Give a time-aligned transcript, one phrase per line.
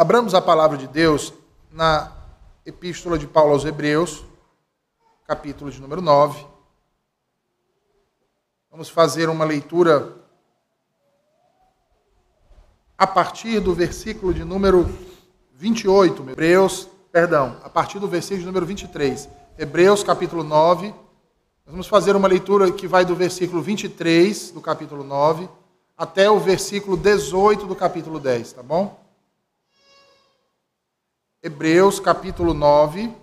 [0.00, 1.30] Abramos a palavra de Deus
[1.70, 2.10] na
[2.64, 4.24] Epístola de Paulo aos Hebreus,
[5.26, 6.42] capítulo de número 9.
[8.70, 10.16] Vamos fazer uma leitura
[12.96, 14.88] a partir do versículo de número
[15.52, 19.28] 28, Hebreus, perdão, a partir do versículo de número 23.
[19.58, 20.86] Hebreus, capítulo 9.
[20.86, 20.96] Nós
[21.66, 25.46] vamos fazer uma leitura que vai do versículo 23 do capítulo 9
[25.94, 29.09] até o versículo 18 do capítulo 10, tá bom?
[31.42, 33.16] Hebreus capítulo 9,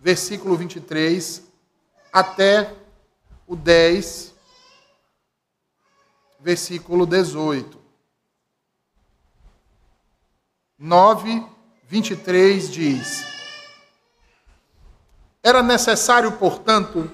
[0.00, 1.42] versículo 23,
[2.10, 2.72] até
[3.46, 4.32] o 10,
[6.40, 7.78] versículo 18.
[10.78, 11.46] 9,
[11.86, 13.26] 23 diz:
[15.42, 17.10] Era necessário, portanto,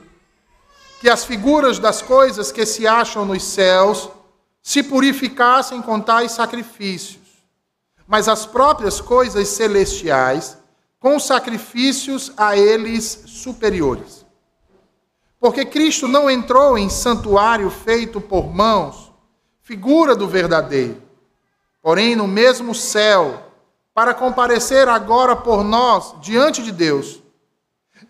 [1.00, 4.08] que as figuras das coisas que se acham nos céus
[4.62, 7.21] se purificassem com tais sacrifícios
[8.12, 10.58] mas as próprias coisas celestiais
[11.00, 14.26] com sacrifícios a eles superiores.
[15.40, 19.10] Porque Cristo não entrou em santuário feito por mãos,
[19.62, 21.02] figura do verdadeiro,
[21.80, 23.50] porém no mesmo céu,
[23.94, 27.22] para comparecer agora por nós diante de Deus,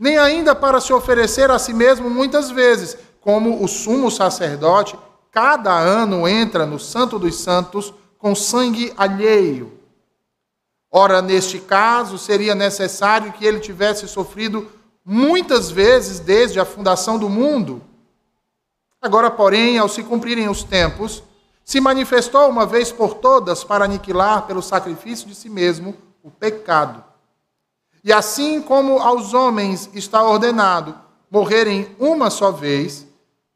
[0.01, 4.99] nem ainda para se oferecer a si mesmo muitas vezes, como o sumo sacerdote
[5.31, 9.81] cada ano entra no Santo dos Santos com sangue alheio
[10.95, 14.71] Ora, neste caso, seria necessário que ele tivesse sofrido
[15.03, 17.81] muitas vezes desde a fundação do mundo.
[19.01, 21.23] Agora, porém, ao se cumprirem os tempos,
[21.65, 27.03] se manifestou uma vez por todas para aniquilar pelo sacrifício de si mesmo o pecado.
[28.05, 30.95] E assim como aos homens está ordenado
[31.31, 33.07] morrerem uma só vez,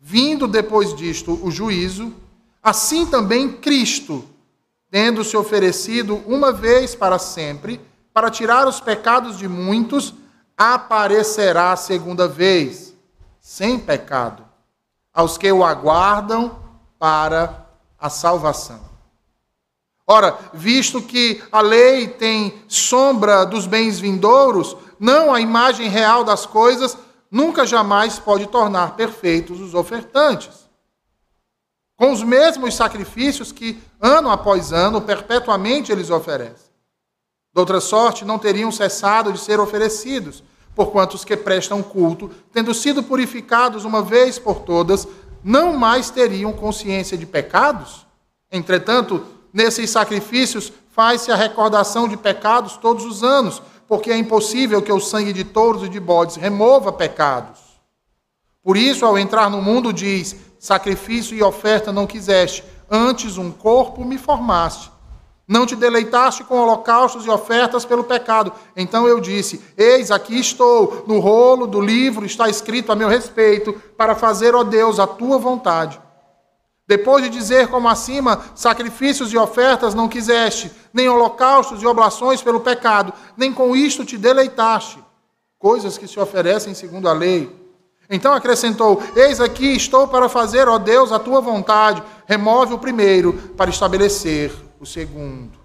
[0.00, 2.14] vindo depois disto o juízo,
[2.62, 4.24] assim também Cristo
[4.96, 7.78] tendo se oferecido uma vez para sempre,
[8.14, 10.14] para tirar os pecados de muitos,
[10.56, 12.94] aparecerá a segunda vez,
[13.38, 14.42] sem pecado,
[15.12, 16.58] aos que o aguardam
[16.98, 17.66] para
[18.00, 18.80] a salvação.
[20.06, 26.46] Ora, visto que a lei tem sombra dos bens vindouros, não a imagem real das
[26.46, 26.96] coisas,
[27.30, 30.65] nunca jamais pode tornar perfeitos os ofertantes
[31.96, 36.66] com os mesmos sacrifícios que, ano após ano, perpetuamente eles oferecem.
[37.54, 42.74] De outra sorte, não teriam cessado de ser oferecidos, porquanto os que prestam culto, tendo
[42.74, 45.08] sido purificados uma vez por todas,
[45.42, 48.06] não mais teriam consciência de pecados?
[48.52, 54.92] Entretanto, nesses sacrifícios faz-se a recordação de pecados todos os anos, porque é impossível que
[54.92, 57.65] o sangue de touros e de bodes remova pecados.
[58.66, 64.04] Por isso, ao entrar no mundo, diz: sacrifício e oferta não quiseste, antes um corpo
[64.04, 64.90] me formaste.
[65.46, 68.52] Não te deleitaste com holocaustos e ofertas pelo pecado.
[68.76, 73.72] Então eu disse: Eis, aqui estou, no rolo do livro está escrito a meu respeito,
[73.96, 76.00] para fazer, ó Deus, a tua vontade.
[76.88, 82.58] Depois de dizer, como acima, sacrifícios e ofertas não quiseste, nem holocaustos e oblações pelo
[82.58, 84.98] pecado, nem com isto te deleitaste,
[85.56, 87.64] coisas que se oferecem segundo a lei
[88.08, 92.02] então acrescentou: Eis aqui estou para fazer, ó Deus, a tua vontade.
[92.26, 95.58] Remove o primeiro para estabelecer o segundo.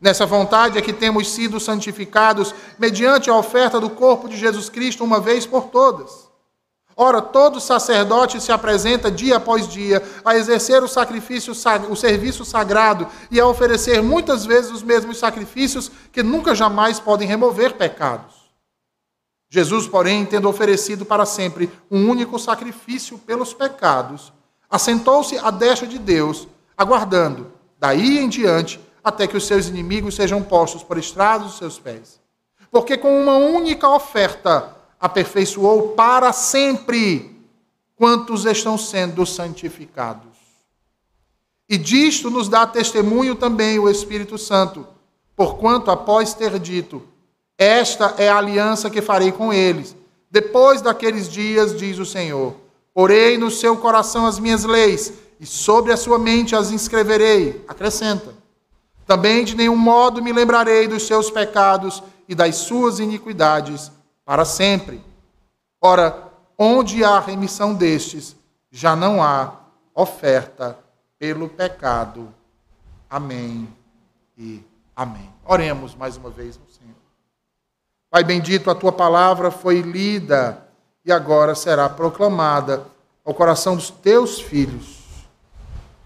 [0.00, 5.04] Nessa vontade é que temos sido santificados mediante a oferta do corpo de Jesus Cristo
[5.04, 6.32] uma vez por todas.
[6.96, 11.54] Ora, todo sacerdote se apresenta dia após dia a exercer o sacrifício,
[11.88, 17.26] o serviço sagrado e a oferecer muitas vezes os mesmos sacrifícios que nunca jamais podem
[17.26, 18.41] remover pecados.
[19.54, 24.32] Jesus, porém, tendo oferecido para sempre um único sacrifício pelos pecados,
[24.70, 30.42] assentou-se à destra de Deus, aguardando, daí em diante, até que os seus inimigos sejam
[30.42, 32.18] postos por estrados dos seus pés.
[32.70, 37.38] Porque com uma única oferta aperfeiçoou para sempre
[37.94, 40.32] quantos estão sendo santificados.
[41.68, 44.86] E disto nos dá testemunho também o Espírito Santo,
[45.36, 47.06] porquanto, após ter dito,
[47.62, 49.96] esta é a aliança que farei com eles.
[50.30, 52.56] Depois daqueles dias, diz o Senhor:
[52.92, 57.64] Porei no seu coração as minhas leis, e sobre a sua mente as inscreverei.
[57.68, 58.34] Acrescenta.
[59.06, 63.90] Também de nenhum modo me lembrarei dos seus pecados e das suas iniquidades
[64.24, 65.00] para sempre.
[65.80, 68.36] Ora, onde há remissão destes,
[68.70, 69.56] já não há
[69.94, 70.78] oferta
[71.18, 72.32] pelo pecado.
[73.10, 73.68] Amém
[74.38, 74.62] e
[74.96, 75.28] amém.
[75.44, 76.58] Oremos mais uma vez.
[78.12, 80.62] Pai bendito, a tua palavra foi lida
[81.02, 82.82] e agora será proclamada
[83.24, 84.98] ao coração dos teus filhos.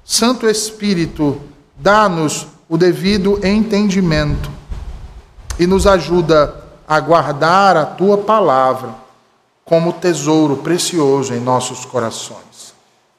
[0.04, 1.40] Santo Espírito,
[1.74, 4.48] dá-nos o devido entendimento
[5.58, 6.54] e nos ajuda
[6.86, 8.94] a guardar a tua palavra
[9.64, 12.72] como tesouro precioso em nossos corações.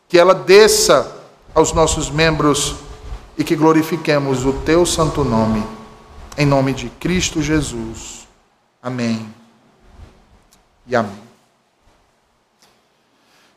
[0.07, 1.12] Que ela desça
[1.54, 2.78] aos nossos membros
[3.38, 5.62] e que glorifiquemos o teu santo nome,
[6.38, 8.17] em nome de Cristo Jesus.
[8.82, 9.34] Amém.
[10.86, 11.28] E amém.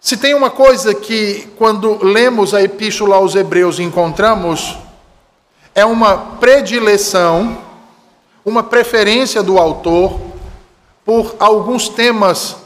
[0.00, 4.78] Se tem uma coisa que, quando lemos a Epístola aos Hebreus, encontramos,
[5.74, 7.58] é uma predileção,
[8.44, 10.18] uma preferência do autor
[11.04, 12.56] por alguns temas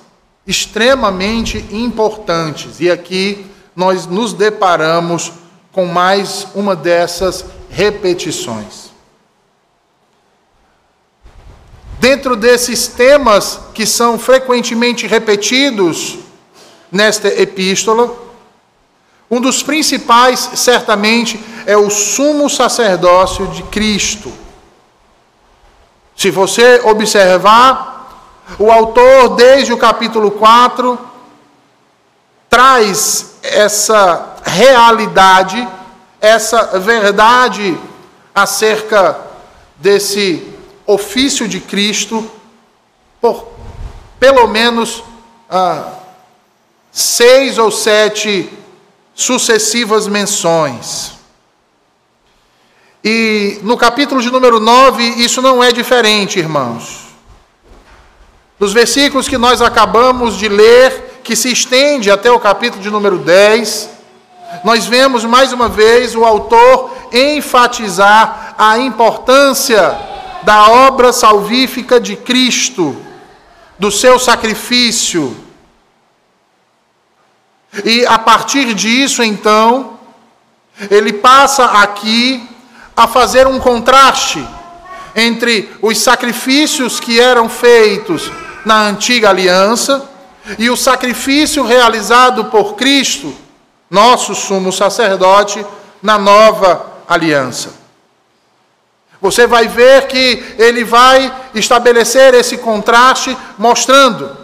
[0.47, 2.81] extremamente importantes.
[2.81, 5.33] E aqui nós nos deparamos
[5.73, 8.84] com mais uma dessas repetições.
[12.05, 16.19] Dentro desses temas que são frequentemente repetidos
[16.93, 18.15] nesta epístola,
[19.31, 24.31] um dos principais, certamente, é o sumo sacerdócio de Cristo.
[26.15, 30.99] Se você observar, o autor, desde o capítulo 4,
[32.51, 35.67] traz essa realidade,
[36.21, 37.79] essa verdade
[38.35, 39.19] acerca
[39.79, 40.54] desse
[40.87, 42.31] ofício de Cristo,
[43.21, 43.49] por
[44.19, 45.03] pelo menos
[45.51, 45.93] ah,
[46.91, 48.49] seis ou sete
[49.15, 51.13] sucessivas menções.
[53.03, 57.05] E no capítulo de número 9, isso não é diferente, irmãos.
[58.59, 63.19] Nos versículos que nós acabamos de ler, que se estende até o capítulo de número
[63.19, 63.91] 10,
[64.65, 70.14] nós vemos mais uma vez o autor enfatizar a importância
[70.45, 72.97] da obra salvífica de Cristo,
[73.79, 75.45] do seu sacrifício,
[77.83, 79.99] e a partir disso, então,
[80.91, 82.49] ele passa aqui
[82.97, 84.47] a fazer um contraste
[85.17, 88.31] entre os sacrifícios que eram feitos
[88.65, 90.09] na antiga aliança
[90.59, 93.35] e o sacrifício realizado por Cristo,
[93.91, 95.65] nosso sumo sacerdote,
[96.03, 97.84] na nova aliança.
[99.25, 104.37] Você vai ver que ele vai estabelecer esse contraste, mostrando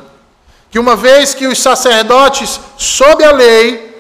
[0.71, 3.94] que uma vez que os sacerdotes, sob a lei,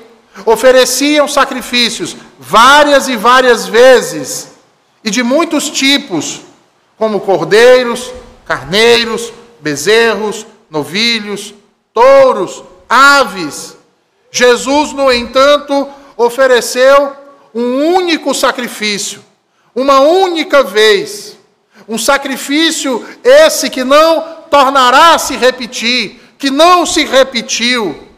[0.46, 4.52] ofereciam sacrifícios várias e várias vezes
[5.04, 6.40] e de muitos tipos,
[6.96, 8.10] como cordeiros,
[8.46, 9.30] carneiros,
[9.60, 11.52] bezerros, novilhos,
[11.92, 13.76] touros, aves.
[14.30, 15.86] Jesus, no entanto,
[16.16, 17.12] ofereceu
[17.54, 19.22] um único sacrifício,
[19.74, 21.38] uma única vez.
[21.88, 28.08] Um sacrifício esse que não tornará a se repetir, que não se repetiu.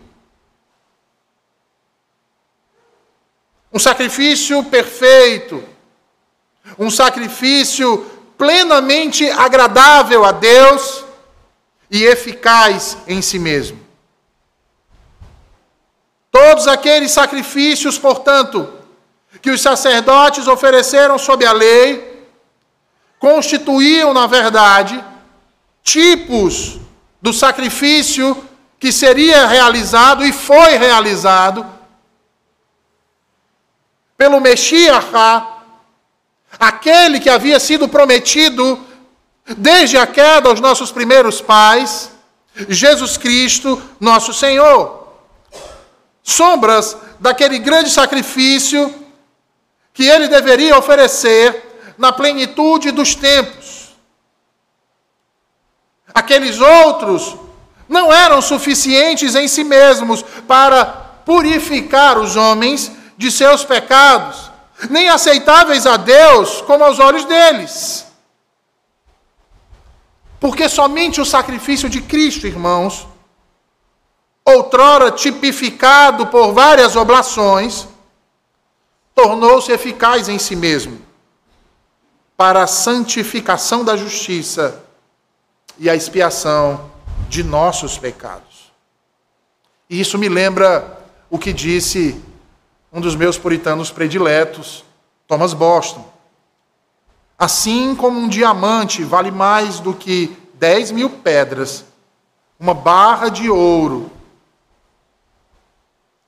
[3.73, 5.65] Um sacrifício perfeito,
[6.79, 11.05] um sacrifício plenamente agradável a Deus
[11.91, 13.81] e eficaz em si mesmo.
[16.31, 18.82] Todos aqueles sacrifícios, portanto,
[19.41, 22.27] que os sacerdotes ofereceram sob a lei,
[23.19, 25.03] constituíam, na verdade,
[25.83, 26.79] tipos
[27.21, 28.49] do sacrifício
[28.79, 31.65] que seria realizado e foi realizado
[34.17, 35.05] pelo Messias,
[36.59, 38.79] aquele que havia sido prometido
[39.57, 42.11] desde a queda aos nossos primeiros pais,
[42.69, 45.09] Jesus Cristo, nosso Senhor.
[46.23, 49.02] Sombras daquele grande sacrifício
[49.93, 53.95] que ele deveria oferecer na plenitude dos tempos.
[56.15, 57.37] Aqueles outros
[57.89, 60.85] não eram suficientes em si mesmos para
[61.25, 64.51] purificar os homens de seus pecados,
[64.91, 68.07] nem aceitáveis a Deus como aos olhos deles.
[70.41, 73.07] Porque somente o sacrifício de Cristo, irmãos,
[74.45, 77.87] outrora tipificado por várias oblações,
[79.15, 81.01] tornou-se eficaz em si mesmo
[82.37, 84.83] para a santificação da justiça
[85.79, 86.91] e a expiação
[87.29, 88.73] de nossos pecados.
[89.89, 91.01] E isso me lembra
[91.31, 92.21] o que disse
[92.93, 94.85] um dos meus puritanos prediletos,
[95.27, 96.11] Thomas Boston.
[97.39, 101.85] Assim como um diamante vale mais do que 10 mil pedras,
[102.59, 104.11] uma barra de ouro,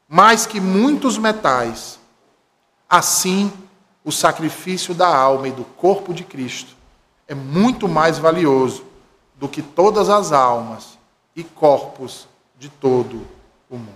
[0.08, 1.98] mais que muitos metais,
[2.88, 3.52] assim
[4.04, 6.76] o sacrifício da alma e do corpo de Cristo
[7.26, 8.84] é muito mais valioso
[9.36, 10.98] do que todas as almas
[11.34, 13.26] e corpos de todo
[13.70, 13.94] o mundo.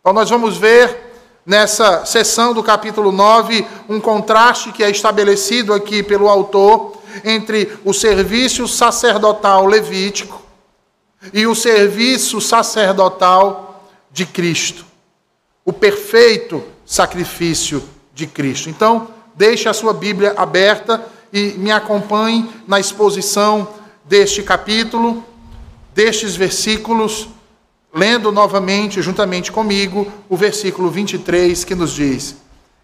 [0.00, 1.12] Então, nós vamos ver
[1.46, 7.92] nessa seção do capítulo 9 um contraste que é estabelecido aqui pelo autor entre o
[7.92, 10.42] serviço sacerdotal levítico
[11.32, 14.84] e o serviço sacerdotal de Cristo,
[15.64, 17.82] o perfeito sacrifício
[18.14, 18.68] de Cristo.
[18.70, 23.68] Então, deixe a sua Bíblia aberta e me acompanhe na exposição
[24.04, 25.24] deste capítulo,
[25.94, 27.28] destes versículos,
[27.92, 32.36] lendo novamente, juntamente comigo, o versículo 23 que nos diz: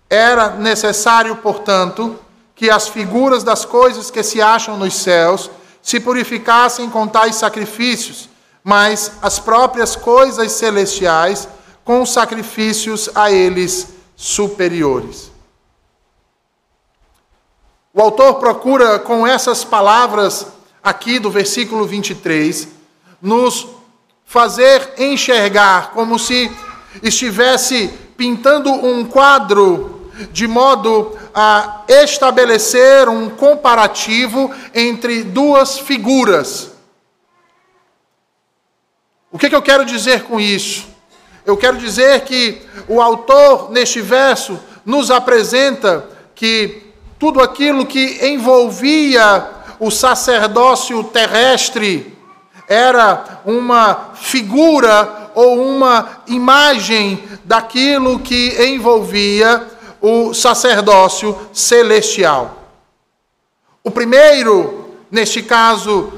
[0.09, 2.19] Era necessário, portanto,
[2.55, 5.51] que as figuras das coisas que se acham nos céus
[5.83, 8.29] se purificassem com tais sacrifícios,
[8.63, 11.49] mas as próprias coisas celestiais
[11.91, 15.33] com sacrifícios a eles superiores.
[17.93, 20.47] O autor procura, com essas palavras
[20.81, 22.69] aqui do versículo 23,
[23.21, 23.67] nos
[24.25, 26.49] fazer enxergar como se
[27.03, 36.71] estivesse pintando um quadro de modo a estabelecer um comparativo entre duas figuras.
[39.33, 40.90] O que, que eu quero dizer com isso?
[41.51, 46.81] Eu quero dizer que o autor, neste verso, nos apresenta que
[47.19, 52.17] tudo aquilo que envolvia o sacerdócio terrestre
[52.69, 59.67] era uma figura ou uma imagem daquilo que envolvia
[60.01, 62.65] o sacerdócio celestial.
[63.83, 66.13] O primeiro, neste caso,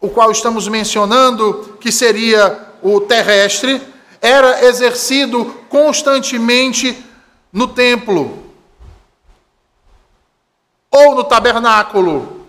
[0.00, 7.04] o qual estamos mencionando, que seria o terrestre, era exercido constantemente
[7.52, 8.52] no templo
[10.90, 12.46] ou no tabernáculo.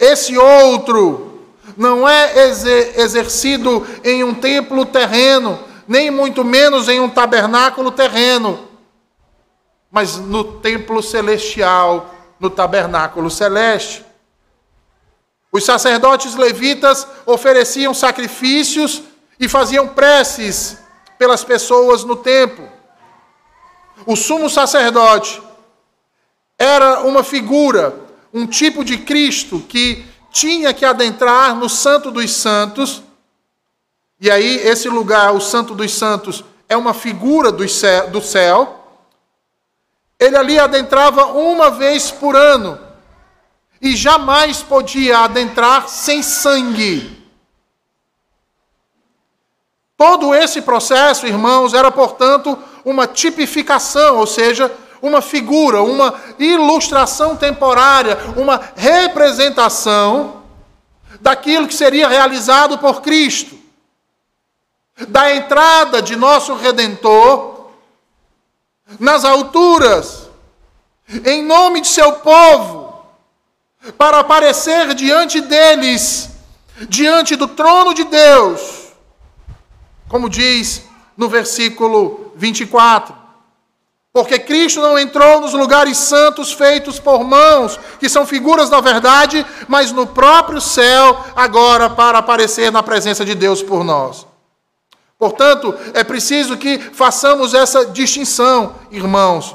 [0.00, 1.44] Esse outro
[1.76, 2.48] não é
[2.96, 8.68] exercido em um templo terreno, nem muito menos em um tabernáculo terreno,
[9.90, 14.04] mas no templo celestial, no tabernáculo celeste.
[15.52, 19.02] Os sacerdotes levitas ofereciam sacrifícios
[19.38, 20.78] e faziam preces
[21.18, 22.68] pelas pessoas no templo.
[24.04, 25.42] O sumo sacerdote
[26.58, 27.94] era uma figura,
[28.32, 33.02] um tipo de Cristo que tinha que adentrar no Santo dos Santos.
[34.20, 38.10] E aí, esse lugar, o Santo dos Santos, é uma figura do céu.
[38.10, 38.84] Do céu.
[40.18, 42.78] Ele ali adentrava uma vez por ano
[43.80, 47.15] e jamais podia adentrar sem sangue.
[49.96, 58.18] Todo esse processo, irmãos, era, portanto, uma tipificação, ou seja, uma figura, uma ilustração temporária,
[58.36, 60.42] uma representação
[61.20, 63.56] daquilo que seria realizado por Cristo,
[65.08, 67.68] da entrada de nosso Redentor
[69.00, 70.28] nas alturas,
[71.24, 73.02] em nome de seu povo,
[73.96, 76.28] para aparecer diante deles,
[76.86, 78.75] diante do trono de Deus
[80.08, 80.82] como diz
[81.16, 83.14] no versículo 24.
[84.12, 89.44] Porque Cristo não entrou nos lugares santos feitos por mãos, que são figuras da verdade,
[89.68, 94.26] mas no próprio céu, agora para aparecer na presença de Deus por nós.
[95.18, 99.54] Portanto, é preciso que façamos essa distinção, irmãos.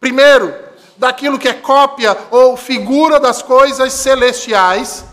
[0.00, 0.54] Primeiro,
[0.96, 5.04] daquilo que é cópia ou figura das coisas celestiais.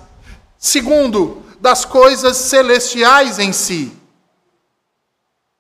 [0.58, 3.92] Segundo, das coisas celestiais em si.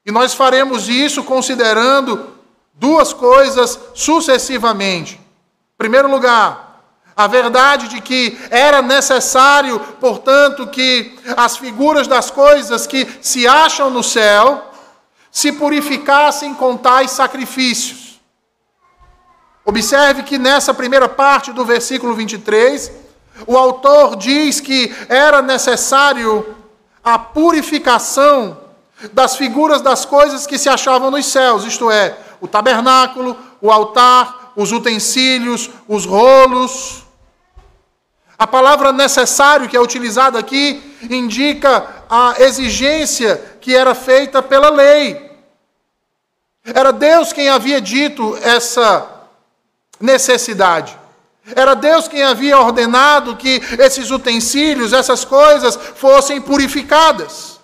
[0.05, 2.35] E nós faremos isso considerando
[2.73, 5.15] duas coisas sucessivamente.
[5.15, 6.83] Em primeiro lugar,
[7.15, 13.89] a verdade de que era necessário, portanto, que as figuras das coisas que se acham
[13.89, 14.71] no céu
[15.31, 18.21] se purificassem com tais sacrifícios.
[19.65, 22.91] Observe que nessa primeira parte do versículo 23,
[23.47, 26.55] o autor diz que era necessário
[27.03, 28.64] a purificação
[29.13, 34.53] das figuras das coisas que se achavam nos céus, isto é, o tabernáculo, o altar,
[34.55, 37.03] os utensílios, os rolos.
[38.37, 45.31] A palavra necessário que é utilizada aqui indica a exigência que era feita pela lei.
[46.63, 49.07] Era Deus quem havia dito essa
[49.99, 50.97] necessidade.
[51.55, 57.54] Era Deus quem havia ordenado que esses utensílios, essas coisas, fossem purificadas.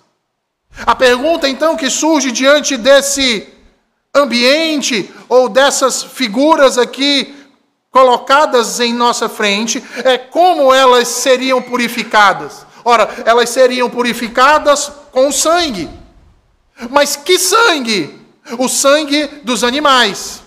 [0.86, 3.46] A pergunta então que surge diante desse
[4.14, 7.34] ambiente ou dessas figuras aqui
[7.90, 12.66] colocadas em nossa frente é como elas seriam purificadas.
[12.84, 15.88] Ora, elas seriam purificadas com sangue.
[16.90, 18.22] Mas que sangue?
[18.58, 20.41] o sangue dos animais.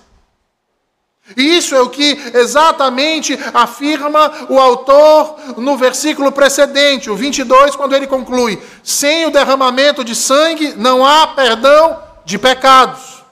[1.36, 8.06] Isso é o que exatamente afirma o autor no versículo precedente, o 22, quando ele
[8.06, 13.24] conclui: sem o derramamento de sangue não há perdão de pecados.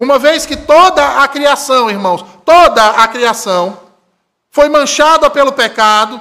[0.00, 3.80] Uma vez que toda a criação, irmãos, toda a criação
[4.50, 6.18] foi manchada pelo pecado,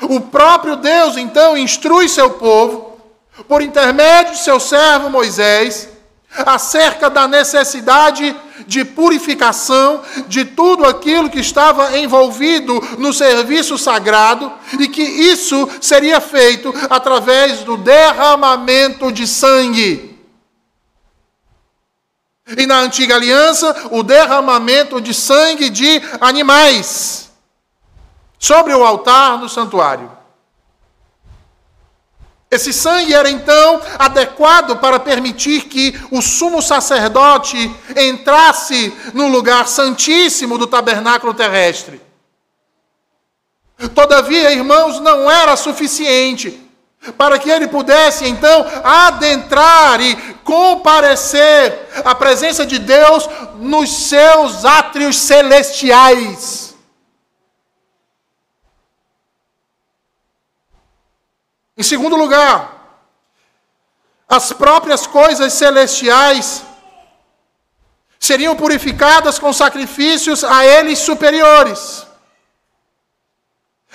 [0.00, 2.98] o próprio Deus então instrui seu povo,
[3.46, 5.90] por intermédio de seu servo Moisés,
[6.44, 8.34] acerca da necessidade
[8.66, 16.20] de purificação de tudo aquilo que estava envolvido no serviço sagrado e que isso seria
[16.20, 20.16] feito através do derramamento de sangue.
[22.56, 27.30] E na antiga aliança, o derramamento de sangue de animais
[28.38, 30.15] sobre o altar do santuário.
[32.50, 40.56] Esse sangue era então adequado para permitir que o sumo sacerdote entrasse no lugar santíssimo
[40.56, 42.00] do tabernáculo terrestre.
[43.94, 46.62] Todavia, irmãos, não era suficiente
[47.18, 55.16] para que ele pudesse então adentrar e comparecer à presença de Deus nos seus átrios
[55.18, 56.65] celestiais.
[61.76, 62.76] Em segundo lugar,
[64.28, 66.64] as próprias coisas celestiais
[68.18, 72.06] seriam purificadas com sacrifícios a eles superiores.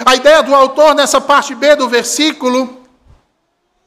[0.05, 2.81] A ideia do autor nessa parte B do versículo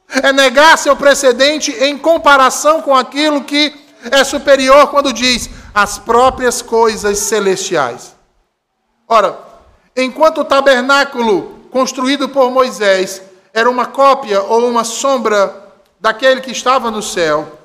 [0.07, 3.73] é negar seu precedente em comparação com aquilo que
[4.11, 8.15] é superior quando diz as próprias coisas celestiais.
[9.07, 9.39] Ora,
[9.95, 13.21] enquanto o tabernáculo construído por Moisés
[13.55, 17.57] era uma cópia ou uma sombra daquele que estava no céu.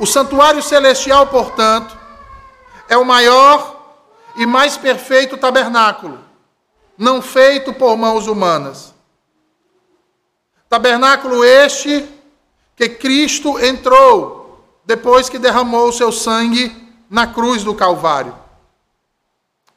[0.00, 1.96] O santuário celestial, portanto,
[2.88, 3.76] é o maior
[4.34, 6.18] e mais perfeito tabernáculo,
[6.98, 8.92] não feito por mãos humanas.
[10.68, 12.04] Tabernáculo este
[12.74, 16.74] que Cristo entrou depois que derramou o seu sangue
[17.08, 18.36] na cruz do Calvário.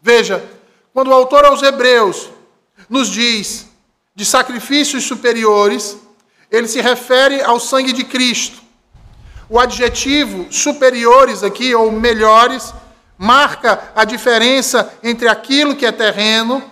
[0.01, 0.43] Veja,
[0.91, 2.31] quando o autor aos Hebreus
[2.89, 3.69] nos diz
[4.15, 5.97] de sacrifícios superiores,
[6.49, 8.61] ele se refere ao sangue de Cristo.
[9.49, 12.73] O adjetivo superiores aqui, ou melhores,
[13.17, 16.63] marca a diferença entre aquilo que é terreno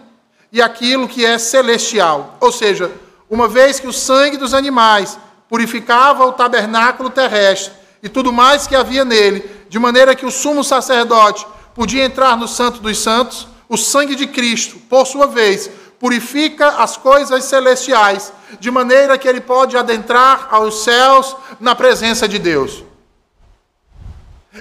[0.52, 2.38] e aquilo que é celestial.
[2.42, 2.92] Ou seja,
[3.30, 8.76] uma vez que o sangue dos animais purificava o tabernáculo terrestre e tudo mais que
[8.76, 13.78] havia nele, de maneira que o sumo sacerdote podia entrar no Santo dos Santos, o
[13.78, 19.78] sangue de Cristo, por sua vez, purifica as coisas celestiais, de maneira que ele pode
[19.78, 22.84] adentrar aos céus na presença de Deus.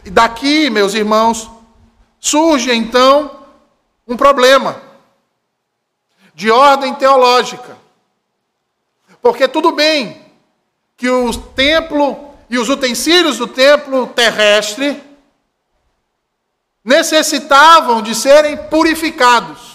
[0.05, 1.49] E daqui, meus irmãos,
[2.19, 3.45] surge então
[4.07, 4.83] um problema
[6.35, 7.77] de ordem teológica.
[9.23, 10.25] Porque tudo bem
[10.97, 15.03] que o templo e os utensílios do templo terrestre
[16.85, 19.68] necessitavam de serem purificados.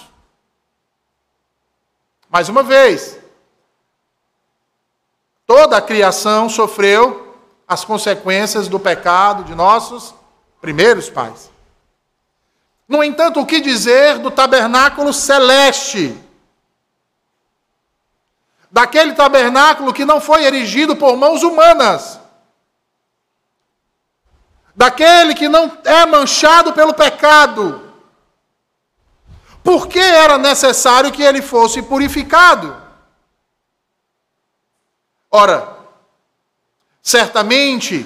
[2.34, 3.20] Mais uma vez,
[5.46, 10.16] toda a criação sofreu as consequências do pecado de nossos
[10.60, 11.52] primeiros pais.
[12.88, 16.20] No entanto, o que dizer do tabernáculo celeste?
[18.72, 22.20] Daquele tabernáculo que não foi erigido por mãos humanas.
[24.76, 27.83] Daquele que não é manchado pelo pecado
[29.64, 32.76] por que era necessário que ele fosse purificado?
[35.32, 35.78] Ora,
[37.02, 38.06] certamente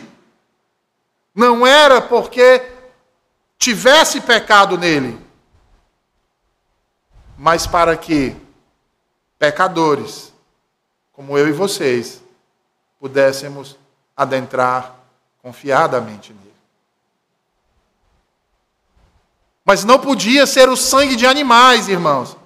[1.33, 2.71] não era porque
[3.57, 5.19] tivesse pecado nele,
[7.37, 8.35] mas para que
[9.37, 10.33] pecadores,
[11.11, 12.21] como eu e vocês,
[12.99, 13.77] pudéssemos
[14.15, 14.95] adentrar
[15.41, 16.46] confiadamente nele.
[19.67, 22.37] Mas não podia ser o sangue de animais, irmãos.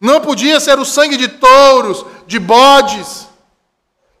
[0.00, 3.26] Não podia ser o sangue de touros, de bodes,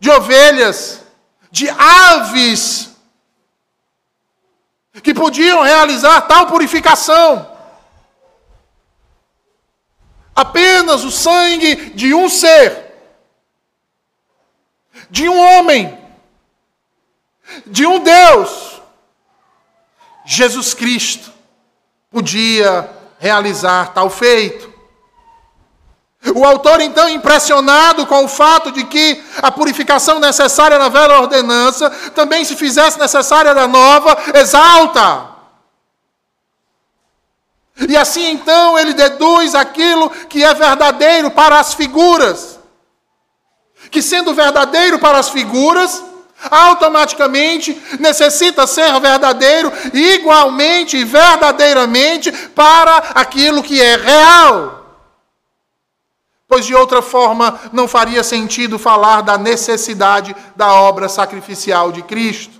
[0.00, 1.04] de ovelhas,
[1.52, 2.90] de aves,
[5.00, 7.48] que podiam realizar tal purificação.
[10.34, 12.92] Apenas o sangue de um ser,
[15.08, 15.96] de um homem,
[17.66, 18.67] de um Deus,
[20.30, 21.32] Jesus Cristo
[22.10, 22.86] podia
[23.18, 24.70] realizar tal feito.
[26.34, 31.88] O autor, então, impressionado com o fato de que a purificação necessária na velha ordenança
[32.14, 35.30] também se fizesse necessária na nova, exalta.
[37.88, 42.58] E assim, então, ele deduz aquilo que é verdadeiro para as figuras.
[43.90, 46.04] Que, sendo verdadeiro para as figuras,
[46.50, 54.78] automaticamente necessita ser verdadeiro igualmente e verdadeiramente para aquilo que é real
[56.48, 62.57] pois de outra forma não faria sentido falar da necessidade da obra sacrificial de Cristo.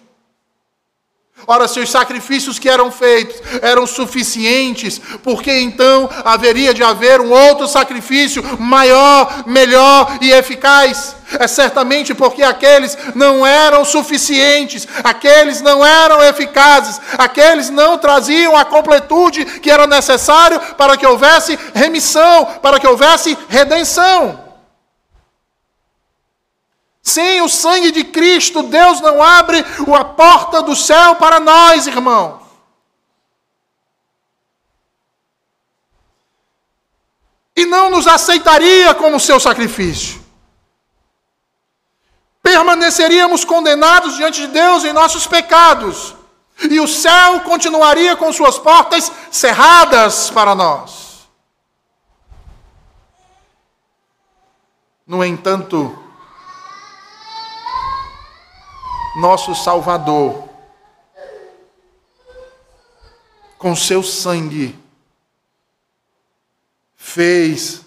[1.47, 7.31] Ora, se os sacrifícios que eram feitos eram suficientes, porque então haveria de haver um
[7.31, 11.17] outro sacrifício maior, melhor e eficaz?
[11.39, 18.65] É certamente porque aqueles não eram suficientes, aqueles não eram eficazes, aqueles não traziam a
[18.65, 24.48] completude que era necessário para que houvesse remissão, para que houvesse redenção.
[27.03, 29.65] Sem o sangue de Cristo, Deus não abre
[29.97, 32.43] a porta do céu para nós, irmãos.
[37.57, 40.25] E não nos aceitaria como seu sacrifício.
[42.43, 46.15] Permaneceríamos condenados diante de Deus em nossos pecados.
[46.71, 51.29] E o céu continuaria com suas portas cerradas para nós.
[55.07, 56.08] No entanto,
[59.17, 60.49] nosso Salvador,
[63.59, 64.79] com seu sangue,
[66.97, 67.85] fez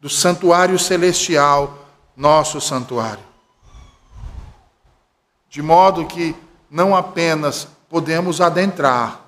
[0.00, 1.78] do santuário celestial
[2.16, 3.24] nosso santuário.
[5.48, 6.34] De modo que
[6.70, 9.20] não apenas podemos adentrar,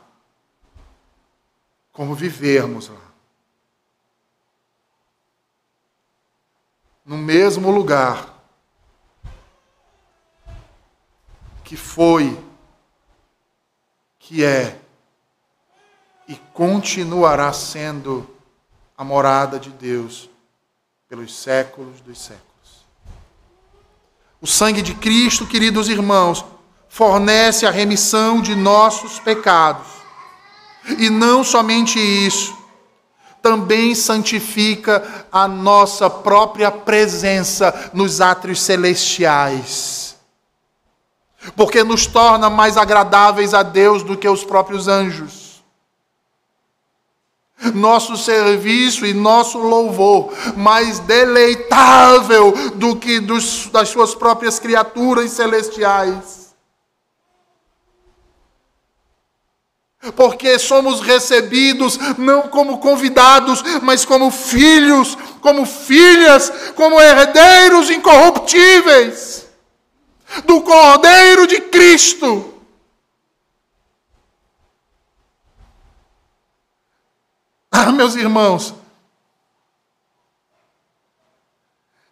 [1.93, 3.01] como vivermos lá.
[7.05, 8.34] No mesmo lugar
[11.75, 12.39] que foi,
[14.21, 14.79] que é
[16.29, 18.31] e continuará sendo
[18.97, 20.31] a morada de Deus
[21.09, 22.87] pelos séculos dos séculos.
[24.41, 26.45] O sangue de Cristo, queridos irmãos,
[26.89, 29.89] fornece a remissão de nossos pecados.
[30.97, 32.57] E não somente isso,
[33.43, 40.14] também santifica a nossa própria presença nos átrios celestiais
[41.57, 45.63] porque nos torna mais agradáveis a Deus do que os próprios anjos.
[47.75, 56.45] Nosso serviço e nosso louvor mais deleitável do que dos, das suas próprias criaturas celestiais.
[60.15, 69.44] Porque somos recebidos não como convidados, mas como filhos, como filhas, como herdeiros incorruptíveis
[70.43, 72.53] do Cordeiro de Cristo.
[77.71, 78.75] Ah, meus irmãos,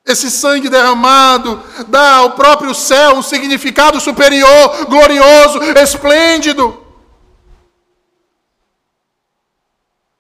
[0.05, 6.85] esse sangue derramado dá ao próprio céu um significado superior, glorioso, esplêndido.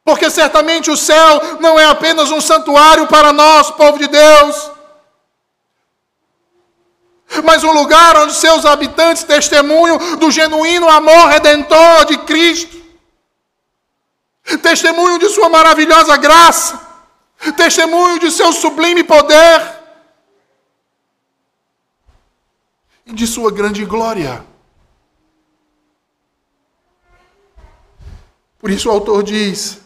[0.05, 4.72] Porque certamente o céu não é apenas um santuário para nós, povo de Deus
[7.45, 12.81] mas um lugar onde seus habitantes testemunham do genuíno amor redentor de Cristo,
[14.63, 16.81] testemunho de Sua maravilhosa graça,
[17.57, 19.83] testemunho de seu sublime poder.
[23.07, 24.45] E de Sua grande glória.
[28.59, 29.83] Por isso o autor diz: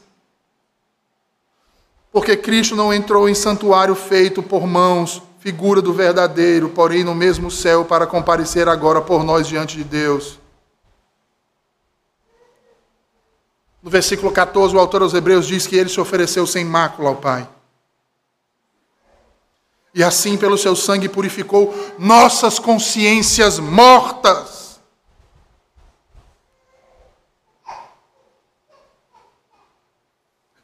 [2.17, 7.53] porque Cristo não entrou em santuário feito por mãos, figura do verdadeiro, porém no mesmo
[7.53, 10.41] céu, para comparecer agora por nós diante de Deus.
[13.81, 17.15] No versículo 14, o autor aos Hebreus diz que ele se ofereceu sem mácula ao
[17.15, 17.49] Pai.
[19.95, 24.81] E assim, pelo seu sangue, purificou nossas consciências mortas.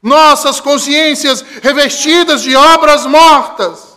[0.01, 3.92] Nossas consciências revestidas de obras mortas.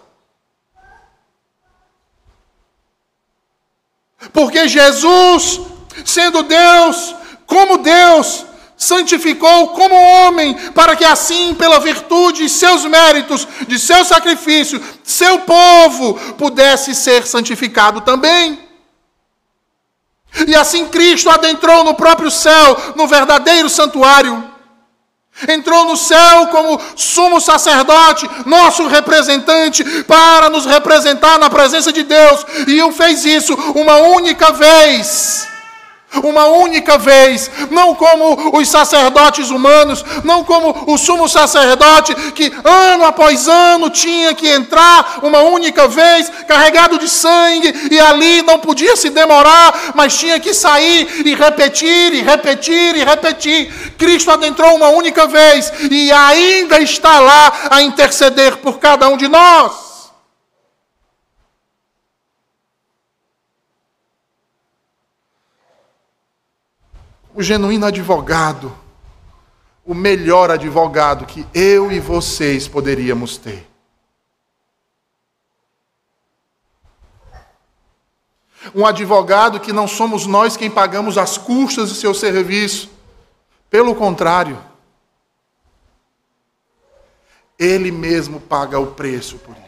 [4.33, 5.61] Porque Jesus,
[6.05, 7.15] sendo Deus,
[7.47, 8.45] como Deus,
[8.77, 15.41] santificou como homem, para que assim, pela virtude de seus méritos, de seu sacrifício, seu
[15.41, 18.61] povo pudesse ser santificado também.
[20.47, 24.46] E assim Cristo adentrou no próprio céu, no verdadeiro santuário.
[25.49, 32.47] Entrou no céu como sumo sacerdote, nosso representante, para nos representar na presença de Deus.
[32.67, 35.56] E o fez isso uma única vez
[36.23, 43.05] uma única vez, não como os sacerdotes humanos, não como o sumo sacerdote que ano
[43.05, 48.97] após ano tinha que entrar uma única vez, carregado de sangue, e ali não podia
[48.97, 53.95] se demorar, mas tinha que sair e repetir, e repetir, e repetir.
[53.99, 59.29] Cristo adentrou uma única vez e ainda está lá a interceder por cada um de
[59.29, 59.86] nós.
[67.37, 68.75] O genuíno advogado,
[69.85, 73.69] o melhor advogado que eu e vocês poderíamos ter.
[78.75, 82.91] Um advogado que não somos nós quem pagamos as custas do seu serviço.
[83.69, 84.59] Pelo contrário,
[87.59, 89.66] ele mesmo paga o preço por isso.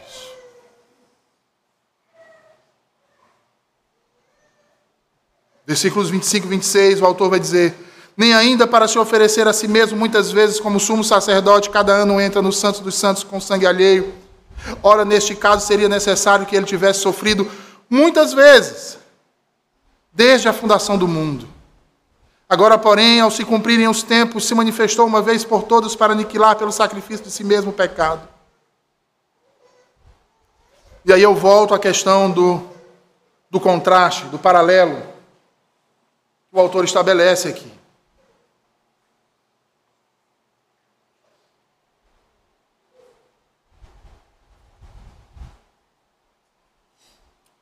[5.69, 7.75] Versículos 25 e 26, o autor vai dizer:
[8.17, 12.19] Nem ainda para se oferecer a si mesmo, muitas vezes, como sumo sacerdote, cada ano
[12.19, 14.11] entra no Santo dos Santos com sangue alheio.
[14.81, 17.47] Ora, neste caso, seria necessário que ele tivesse sofrido
[17.87, 18.97] muitas vezes,
[20.11, 21.47] desde a fundação do mundo.
[22.49, 26.55] Agora, porém, ao se cumprirem os tempos, se manifestou uma vez por todas para aniquilar
[26.55, 28.27] pelo sacrifício de si mesmo o pecado.
[31.05, 32.59] E aí eu volto à questão do,
[33.51, 35.18] do contraste, do paralelo
[36.51, 37.71] o autor estabelece aqui.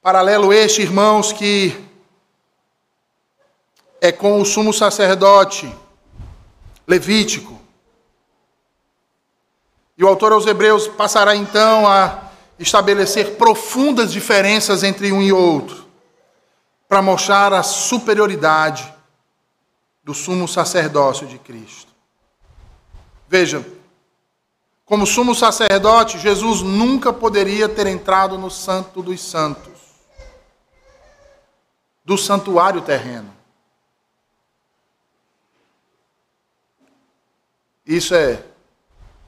[0.02, 1.78] Paralelo este, irmãos, que
[4.00, 5.74] é com o sumo sacerdote
[6.88, 7.60] levítico.
[9.98, 15.87] E o autor aos Hebreus passará então a estabelecer profundas diferenças entre um e outro
[16.88, 18.94] para mostrar a superioridade
[20.04, 21.92] do sumo sacerdócio de Cristo.
[23.28, 23.66] Veja,
[24.86, 29.74] como sumo sacerdote, Jesus nunca poderia ter entrado no Santo dos Santos,
[32.06, 33.36] do santuário terreno.
[37.86, 38.42] Isso é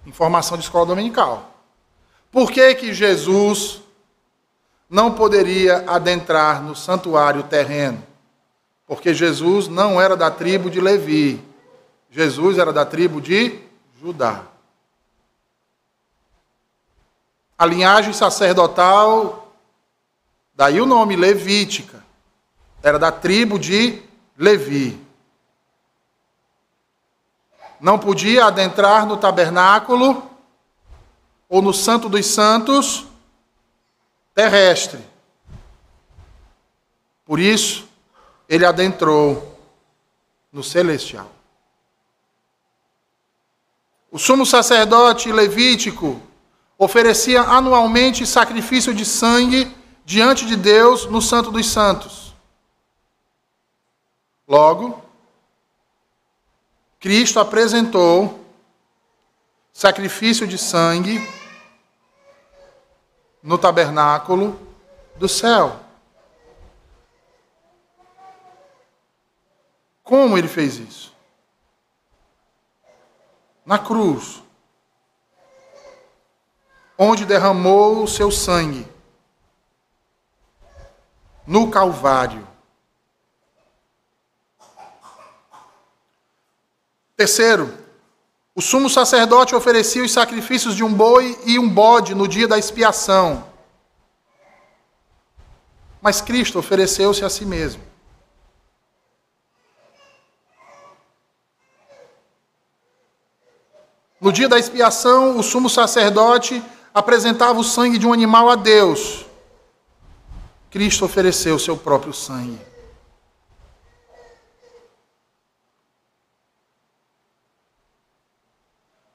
[0.06, 1.54] informação de escola dominical.
[2.32, 3.82] Por que, que Jesus
[4.90, 8.04] não poderia adentrar no santuário terreno,
[8.88, 11.44] porque Jesus não era da tribo de Levi,
[12.10, 13.60] Jesus era da tribo de
[14.02, 14.44] Judá.
[17.56, 19.54] A linhagem sacerdotal,
[20.56, 22.04] daí o nome levítica,
[22.82, 24.02] era da tribo de
[24.38, 25.00] Levi.
[27.80, 30.24] Não podia adentrar no tabernáculo
[31.48, 33.09] ou no Santo dos Santos
[34.40, 35.02] terrestre.
[37.26, 37.90] Por isso,
[38.48, 39.60] ele adentrou
[40.50, 41.30] no celestial.
[44.10, 46.22] O sumo sacerdote levítico
[46.78, 49.76] oferecia anualmente sacrifício de sangue
[50.06, 52.34] diante de Deus no Santo dos Santos.
[54.48, 55.04] Logo,
[56.98, 58.40] Cristo apresentou
[59.74, 61.20] sacrifício de sangue
[63.42, 64.60] no tabernáculo
[65.16, 65.80] do céu.
[70.04, 71.16] Como ele fez isso?
[73.66, 74.42] Na cruz,
[76.98, 78.88] onde derramou o seu sangue,
[81.46, 82.48] no Calvário.
[87.16, 87.89] Terceiro,
[88.60, 92.58] o sumo sacerdote oferecia os sacrifícios de um boi e um bode no dia da
[92.58, 93.46] expiação.
[96.02, 97.82] Mas Cristo ofereceu-se a si mesmo.
[104.20, 106.62] No dia da expiação, o sumo sacerdote
[106.94, 109.26] apresentava o sangue de um animal a Deus.
[110.70, 112.69] Cristo ofereceu o seu próprio sangue.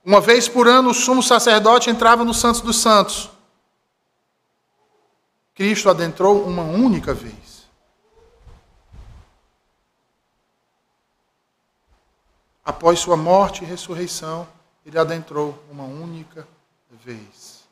[0.04, 3.30] Uma vez por ano, o sumo sacerdote entrava no Santos dos Santos.
[5.54, 7.66] Cristo adentrou uma única vez.
[12.62, 14.46] Após sua morte e ressurreição,
[14.84, 16.46] ele adentrou uma única
[16.90, 17.64] vez.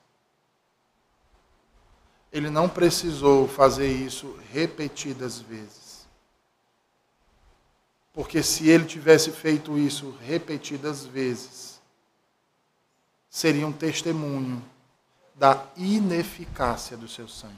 [2.32, 6.06] Ele não precisou fazer isso repetidas vezes.
[8.14, 11.71] Porque se ele tivesse feito isso repetidas vezes,
[13.32, 14.62] seria um testemunho
[15.34, 17.56] da ineficácia do seu sangue.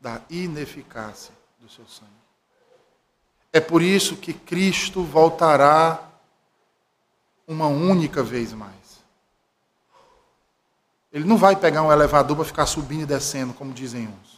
[0.00, 2.10] Da ineficácia do seu sangue.
[3.52, 6.02] É por isso que Cristo voltará
[7.46, 8.72] uma única vez mais.
[11.12, 14.37] Ele não vai pegar um elevador para ficar subindo e descendo, como dizem uns.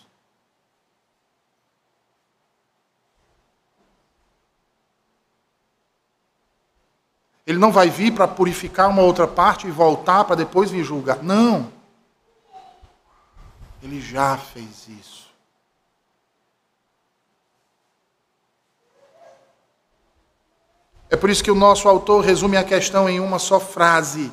[7.51, 11.21] Ele não vai vir para purificar uma outra parte e voltar para depois vir julgar.
[11.21, 11.69] Não.
[13.83, 15.29] Ele já fez isso.
[21.11, 24.31] É por isso que o nosso autor resume a questão em uma só frase.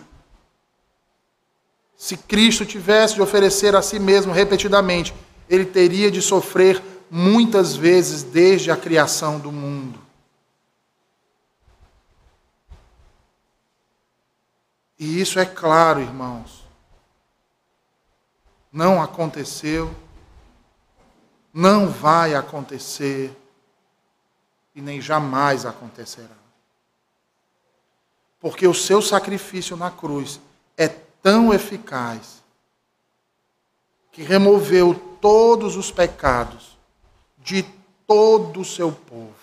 [1.97, 5.12] Se Cristo tivesse de oferecer a si mesmo repetidamente,
[5.49, 10.07] ele teria de sofrer muitas vezes desde a criação do mundo.
[14.98, 16.66] E isso é claro, irmãos.
[18.72, 19.96] Não aconteceu,
[21.54, 23.36] não vai acontecer
[24.76, 26.36] e nem jamais acontecerá.
[28.40, 30.40] Porque o seu sacrifício na cruz
[30.78, 32.44] é tão eficaz
[34.12, 36.78] que removeu todos os pecados
[37.38, 37.64] de
[38.06, 39.34] todo o seu povo.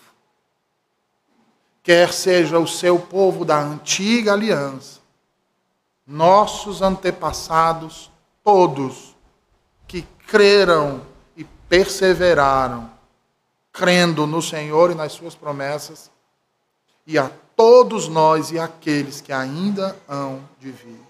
[1.82, 5.00] Quer seja o seu povo da antiga aliança,
[6.06, 8.10] nossos antepassados,
[8.42, 9.14] todos
[9.86, 11.02] que creram
[11.36, 12.90] e perseveraram,
[13.72, 16.10] crendo no Senhor e nas suas promessas,
[17.06, 21.00] e a todos nós e aqueles que ainda hão de vir.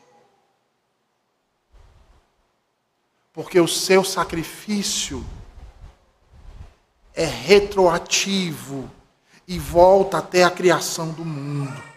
[3.33, 5.25] Porque o seu sacrifício
[7.15, 8.91] é retroativo
[9.47, 11.94] e volta até a criação do mundo.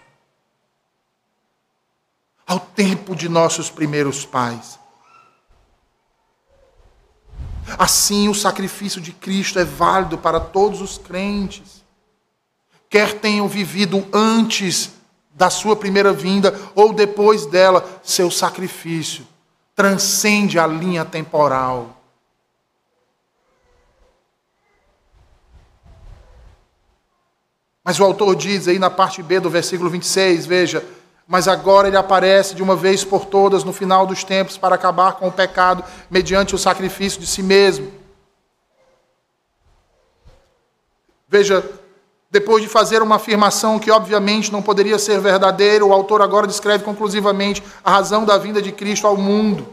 [2.48, 4.80] Ao tempo de nossos primeiros pais.
[7.78, 11.78] Assim, o sacrifício de Cristo é válido para todos os crentes
[12.90, 14.92] quer tenham vivido antes
[15.34, 19.26] da sua primeira vinda ou depois dela, seu sacrifício
[19.76, 22.02] transcende a linha temporal.
[27.84, 30.84] Mas o autor diz aí na parte B do versículo 26, veja,
[31.28, 35.14] mas agora ele aparece de uma vez por todas no final dos tempos para acabar
[35.14, 37.92] com o pecado mediante o sacrifício de si mesmo.
[41.28, 41.70] Veja,
[42.32, 46.86] depois de fazer uma afirmação que obviamente não poderia ser verdadeira, o autor agora descreve
[46.86, 49.68] conclusivamente a razão da vinda de Cristo ao mundo.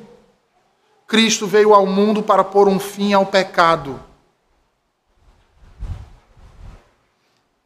[1.07, 4.01] Cristo veio ao mundo para pôr um fim ao pecado.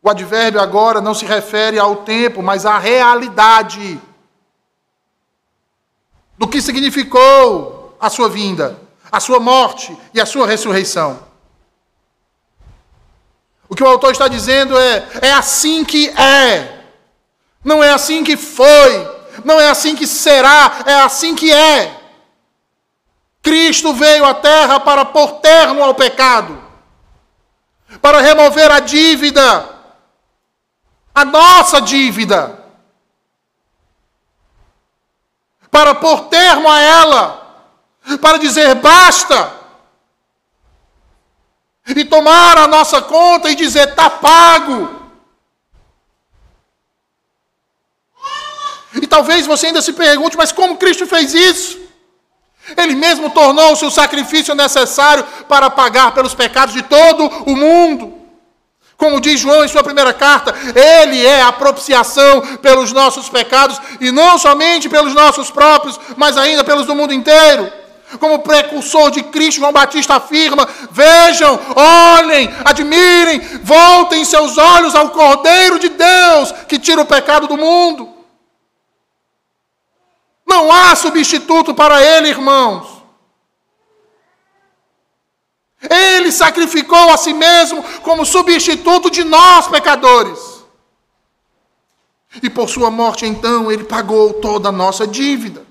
[0.09, 4.01] O advérbio agora não se refere ao tempo, mas à realidade
[6.39, 8.81] do que significou a sua vinda,
[9.13, 11.23] a sua morte e a sua ressurreição.
[13.69, 16.85] O que o autor está dizendo é: é assim que é.
[17.63, 19.07] Não é assim que foi.
[19.45, 20.85] Não é assim que será.
[20.87, 22.01] É assim que é.
[23.43, 26.59] Cristo veio à terra para pôr termo ao pecado,
[28.01, 29.78] para remover a dívida,
[31.19, 32.65] a nossa dívida,
[35.69, 37.67] para pôr termo a ela,
[38.21, 39.53] para dizer basta
[41.89, 44.97] e tomar a nossa conta e dizer: está pago.
[48.95, 51.81] E talvez você ainda se pergunte: mas como Cristo fez isso?
[52.77, 58.18] Ele mesmo tornou o sacrifício necessário para pagar pelos pecados de todo o mundo.
[58.99, 64.11] Como diz João em sua primeira carta, Ele é a propiciação pelos nossos pecados, e
[64.11, 67.73] não somente pelos nossos próprios, mas ainda pelos do mundo inteiro.
[68.19, 75.79] Como precursor de Cristo, João Batista afirma: vejam, olhem, admirem, voltem seus olhos ao Cordeiro
[75.79, 78.13] de Deus que tira o pecado do mundo.
[80.45, 82.98] Não há substituto para ele, irmãos.
[85.81, 90.39] Ele sacrificou a si mesmo como substituto de nós, pecadores.
[92.43, 95.67] E por sua morte, então, ele pagou toda a nossa dívida.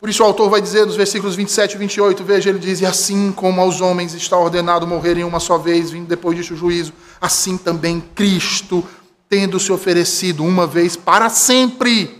[0.00, 2.86] Por isso o autor vai dizer nos versículos 27 e 28, veja, ele diz: E
[2.86, 6.94] assim como aos homens está ordenado morrerem uma só vez, vindo depois disso o juízo,
[7.20, 8.82] assim também Cristo,
[9.28, 12.19] tendo se oferecido uma vez para sempre,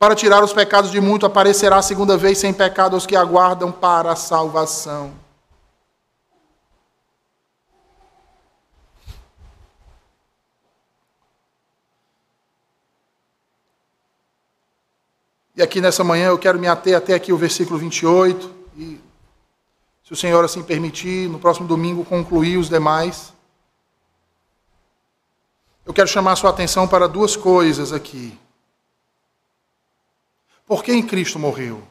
[0.00, 3.70] Para tirar os pecados de muito, aparecerá a segunda vez sem pecado aos que aguardam
[3.70, 5.12] para a salvação.
[15.54, 18.98] E aqui nessa manhã eu quero me ater até aqui o versículo 28 e,
[20.02, 23.34] se o Senhor assim permitir, no próximo domingo concluir os demais.
[25.84, 28.38] Eu quero chamar a sua atenção para duas coisas aqui.
[30.70, 31.82] Por que em Cristo morreu?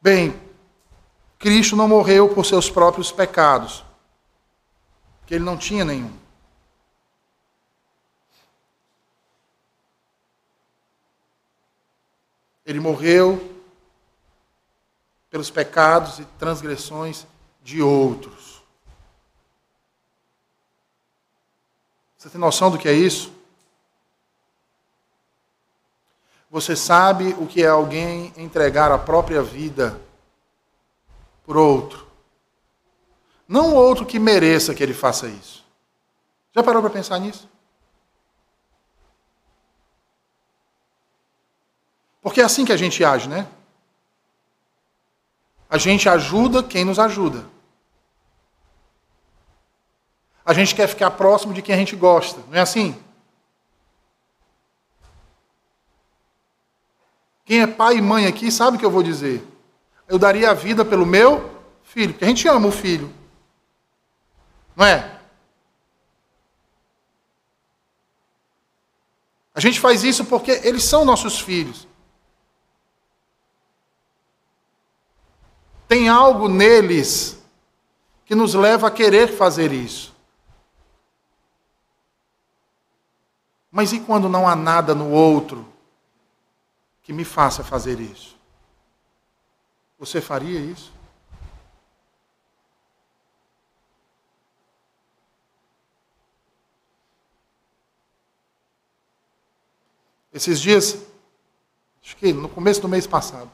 [0.00, 0.34] Bem,
[1.38, 3.84] Cristo não morreu por seus próprios pecados,
[5.20, 6.18] porque ele não tinha nenhum.
[12.64, 13.54] Ele morreu
[15.28, 17.26] pelos pecados e transgressões
[17.62, 18.43] de outros.
[22.24, 23.30] Você tem noção do que é isso?
[26.50, 30.00] Você sabe o que é alguém entregar a própria vida
[31.44, 32.06] por outro?
[33.46, 35.66] Não outro que mereça que ele faça isso.
[36.56, 37.46] Já parou para pensar nisso?
[42.22, 43.46] Porque é assim que a gente age, né?
[45.68, 47.53] A gente ajuda quem nos ajuda.
[50.44, 52.94] A gente quer ficar próximo de quem a gente gosta, não é assim?
[57.44, 59.46] Quem é pai e mãe aqui sabe o que eu vou dizer.
[60.08, 61.50] Eu daria a vida pelo meu
[61.82, 63.12] filho, porque a gente ama o filho.
[64.74, 65.20] Não é?
[69.54, 71.86] A gente faz isso porque eles são nossos filhos.
[75.86, 77.38] Tem algo neles
[78.24, 80.13] que nos leva a querer fazer isso.
[83.74, 85.66] Mas e quando não há nada no outro
[87.02, 88.36] que me faça fazer isso?
[89.98, 90.92] Você faria isso?
[100.32, 100.98] Esses dias,
[102.00, 103.50] acho que no começo do mês passado,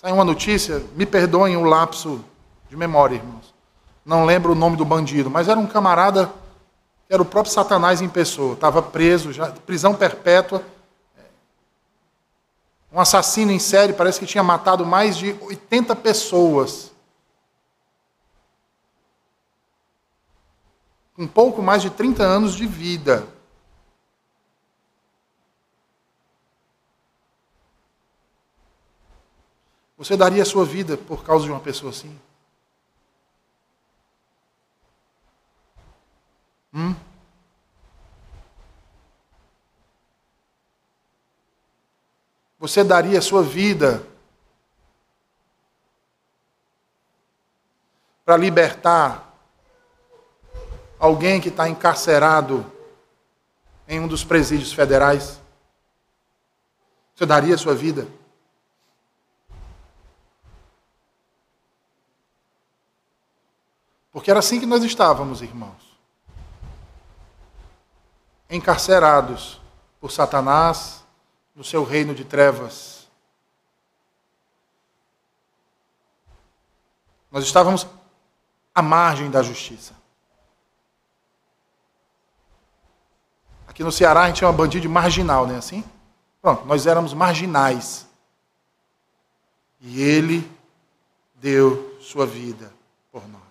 [0.00, 2.24] Saiu uma notícia, me perdoem o lapso
[2.70, 3.52] de memória, irmãos.
[4.04, 6.32] Não lembro o nome do bandido, mas era um camarada,
[7.08, 8.54] era o próprio Satanás em pessoa.
[8.54, 10.62] Estava preso, já, prisão perpétua.
[12.92, 16.92] Um assassino em série, parece que tinha matado mais de 80 pessoas.
[21.14, 23.26] Com pouco mais de 30 anos de vida.
[29.96, 32.16] Você daria a sua vida por causa de uma pessoa assim?
[36.72, 36.94] Hum?
[42.58, 44.04] Você daria a sua vida
[48.24, 49.32] para libertar
[50.98, 52.70] alguém que está encarcerado
[53.86, 55.40] em um dos presídios federais?
[57.14, 58.06] Você daria a sua vida?
[64.12, 65.87] Porque era assim que nós estávamos, irmãos.
[68.50, 69.60] Encarcerados
[70.00, 71.04] por Satanás
[71.54, 73.08] no seu reino de trevas.
[77.30, 77.86] Nós estávamos
[78.74, 79.94] à margem da justiça.
[83.66, 85.84] Aqui no Ceará a gente chama bandido de marginal, não é assim?
[86.40, 88.06] Pronto, nós éramos marginais.
[89.80, 90.50] E ele
[91.34, 92.72] deu sua vida
[93.12, 93.47] por nós.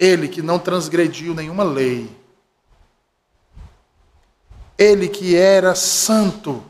[0.00, 2.10] Ele que não transgrediu nenhuma lei.
[4.78, 6.64] Ele que era santo.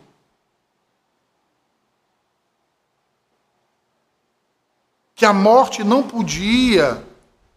[5.14, 7.06] Que a morte não podia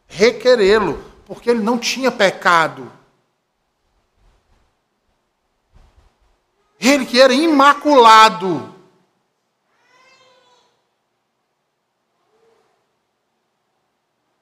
[0.07, 2.91] requerê-lo, porque ele não tinha pecado.
[6.79, 8.71] Ele que era imaculado.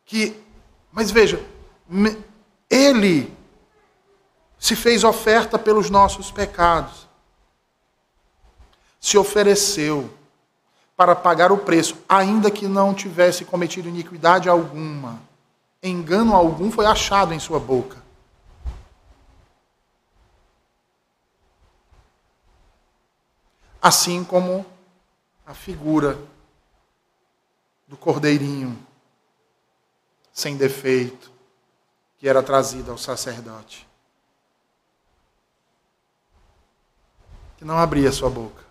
[0.05, 0.40] Que
[0.91, 1.43] mas veja,
[2.69, 3.35] ele
[4.59, 7.07] se fez oferta pelos nossos pecados.
[8.99, 10.11] Se ofereceu
[10.95, 15.19] para pagar o preço, ainda que não tivesse cometido iniquidade alguma.
[15.81, 17.97] Engano algum foi achado em sua boca.
[23.81, 24.63] Assim como
[25.43, 26.19] a figura
[27.87, 28.77] do cordeirinho
[30.41, 31.31] sem defeito,
[32.17, 33.87] que era trazida ao sacerdote.
[37.57, 38.61] Que não abria sua boca.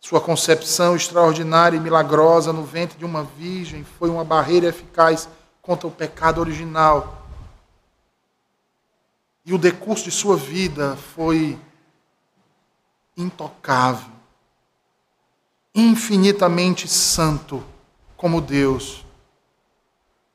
[0.00, 5.28] Sua concepção extraordinária e milagrosa no ventre de uma virgem foi uma barreira eficaz
[5.60, 7.26] contra o pecado original.
[9.44, 11.58] E o decurso de sua vida foi
[13.16, 14.11] intocável,
[15.74, 17.62] infinitamente santo
[18.16, 19.04] como Deus,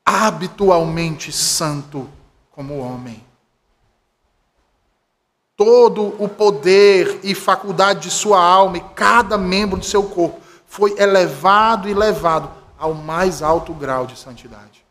[0.05, 2.09] habitualmente santo
[2.51, 3.23] como homem.
[5.55, 10.99] Todo o poder e faculdade de sua alma e cada membro de seu corpo foi
[10.99, 14.85] elevado e levado ao mais alto grau de santidade.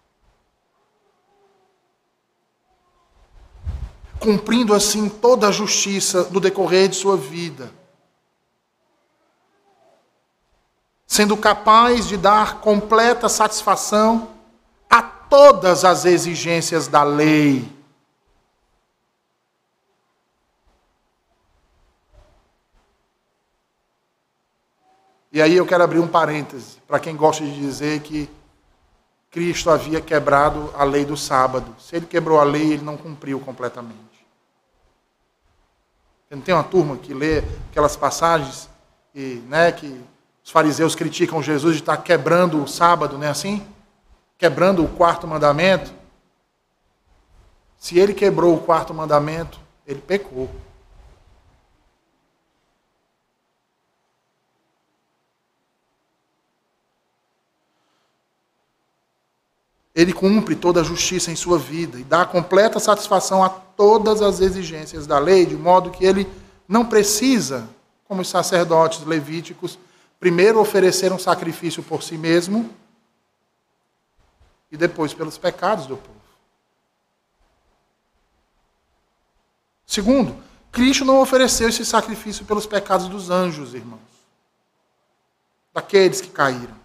[4.18, 7.70] Cumprindo assim toda a justiça no decorrer de sua vida.
[11.06, 14.28] Sendo capaz de dar completa satisfação
[14.90, 17.76] a todas as exigências da lei
[25.36, 28.26] E aí eu quero abrir um parêntese para quem gosta de dizer que
[29.30, 31.76] Cristo havia quebrado a lei do sábado.
[31.78, 34.26] Se ele quebrou a lei, ele não cumpriu completamente.
[36.30, 38.66] Não tem uma turma que lê aquelas passagens
[39.14, 40.02] e, né, que
[40.46, 43.66] os fariseus criticam Jesus de estar quebrando o sábado, não é assim?
[44.38, 45.92] Quebrando o quarto mandamento.
[47.76, 50.48] Se ele quebrou o quarto mandamento, ele pecou.
[59.92, 64.42] ele cumpre toda a justiça em sua vida e dá completa satisfação a todas as
[64.42, 66.28] exigências da lei, de modo que ele
[66.68, 67.66] não precisa,
[68.06, 69.78] como os sacerdotes levíticos,
[70.18, 72.74] primeiro oferecer um sacrifício por si mesmo
[74.70, 76.16] e depois pelos pecados do povo.
[79.86, 80.36] Segundo,
[80.72, 84.00] Cristo não ofereceu esse sacrifício pelos pecados dos anjos, irmãos,
[85.72, 86.76] daqueles que caíram.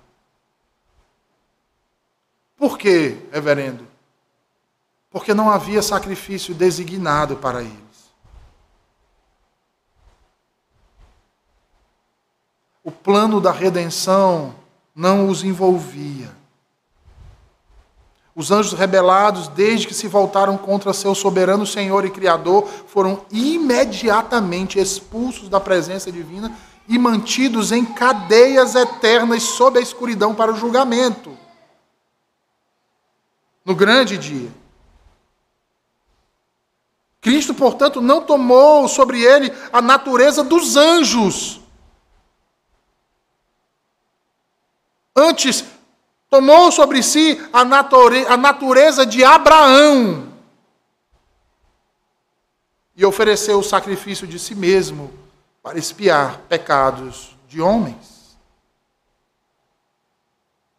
[2.55, 3.88] Por quê, reverendo?
[5.09, 7.90] Porque não havia sacrifício designado para eles.
[12.91, 14.53] O plano da redenção
[14.93, 16.29] não os envolvia.
[18.35, 24.77] Os anjos rebelados, desde que se voltaram contra seu soberano Senhor e Criador, foram imediatamente
[24.77, 26.51] expulsos da presença divina
[26.85, 31.31] e mantidos em cadeias eternas sob a escuridão para o julgamento
[33.63, 34.51] no grande dia.
[37.21, 41.61] Cristo, portanto, não tomou sobre ele a natureza dos anjos.
[45.16, 45.66] Antes,
[46.30, 50.32] tomou sobre si a, nature a natureza de Abraão.
[52.95, 55.14] E ofereceu o sacrifício de si mesmo
[55.62, 58.38] para espiar pecados de homens.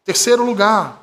[0.03, 1.01] Terceiro lugar,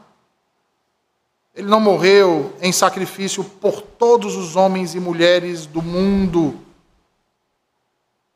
[1.55, 6.61] ele não morreu em sacrifício por todos os homens e mulheres do mundo,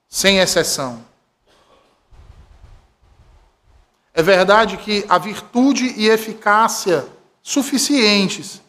[0.08, 1.04] sem exceção.
[4.14, 7.06] É verdade que a virtude e eficácia
[7.42, 8.62] suficientes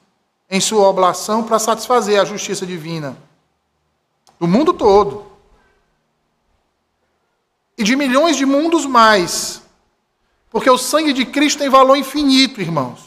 [0.49, 3.15] em sua oblação para satisfazer a justiça divina
[4.39, 5.25] do mundo todo
[7.77, 9.61] e de milhões de mundos mais,
[10.49, 13.01] porque o sangue de Cristo tem valor infinito, irmãos.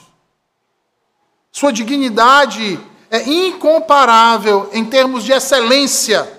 [1.50, 2.78] Sua dignidade
[3.10, 6.37] é incomparável em termos de excelência.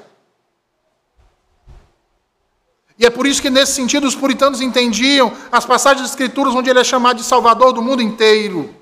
[3.00, 6.70] E é por isso que, nesse sentido, os puritanos entendiam as passagens das Escrituras onde
[6.70, 8.76] ele é chamado de Salvador do mundo inteiro.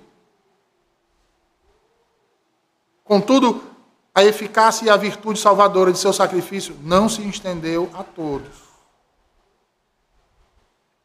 [3.03, 3.61] Contudo,
[4.15, 8.49] a eficácia e a virtude salvadora de seu sacrifício não se estendeu a todos.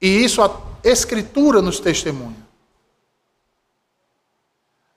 [0.00, 0.50] E isso a
[0.82, 2.48] Escritura nos testemunha.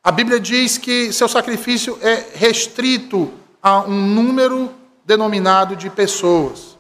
[0.01, 6.74] A Bíblia diz que seu sacrifício é restrito a um número denominado de pessoas.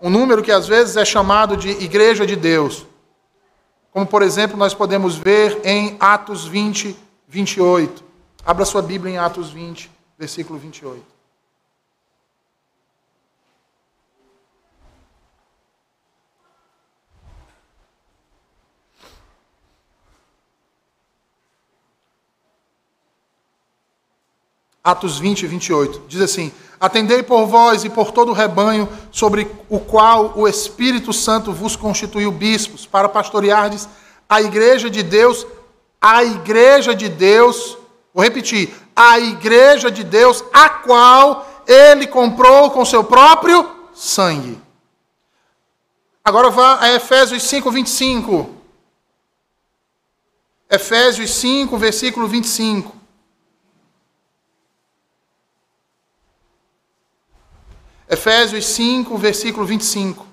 [0.00, 2.86] Um número que às vezes é chamado de Igreja de Deus.
[3.90, 6.96] Como, por exemplo, nós podemos ver em Atos 20,
[7.26, 8.04] 28.
[8.46, 11.18] Abra sua Bíblia em Atos 20, versículo 28.
[24.88, 26.02] Atos 20 e 28.
[26.08, 31.12] Diz assim: Atendei por vós e por todo o rebanho sobre o qual o Espírito
[31.12, 33.88] Santo vos constituiu bispos, para pastoreardes
[34.28, 35.46] a igreja de Deus,
[36.00, 37.78] a igreja de Deus,
[38.12, 44.60] vou repetir, a igreja de Deus, a qual ele comprou com seu próprio sangue.
[46.24, 48.54] Agora vá a Efésios 5, 25.
[50.70, 52.97] Efésios 5, versículo 25.
[58.18, 60.26] Efésios 5, versículo 25.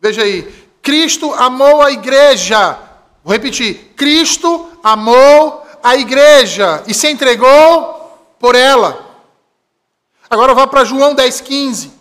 [0.00, 0.42] Veja aí.
[0.80, 2.78] Cristo amou a igreja.
[3.24, 3.92] Vou repetir.
[3.96, 9.04] Cristo amou a igreja e se entregou por ela.
[10.30, 11.92] Agora vá para João 10, 15.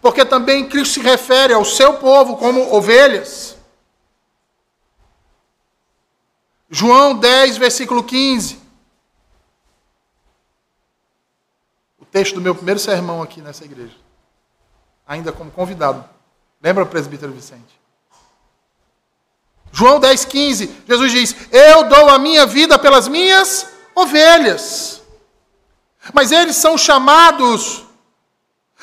[0.00, 3.56] Porque também Cristo se refere ao seu povo como ovelhas.
[6.68, 8.61] João 10, versículo 15.
[12.12, 13.96] Texto do meu primeiro sermão aqui nessa igreja,
[15.08, 16.04] ainda como convidado.
[16.62, 17.80] Lembra, presbítero Vicente?
[19.72, 25.00] João 10, 15, Jesus diz: Eu dou a minha vida pelas minhas ovelhas.
[26.12, 27.84] Mas eles são chamados,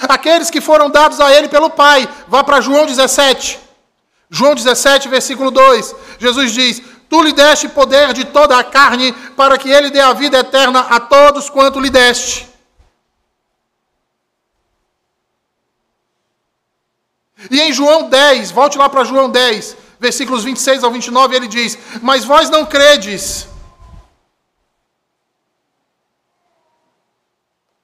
[0.02, 2.10] aqueles que foram dados a ele pelo Pai.
[2.28, 3.60] Vá para João 17.
[4.32, 5.96] João 17, versículo 2.
[6.18, 10.14] Jesus diz: Tu lhe deste poder de toda a carne, para que ele dê a
[10.14, 12.49] vida eterna a todos quanto lhe deste.
[17.50, 21.78] E em João 10, volte lá para João 10, versículos 26 ao 29, ele diz:
[22.02, 23.48] Mas vós não credes.